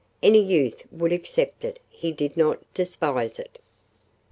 [0.23, 3.59] Any youth would accept it; he did not despise it.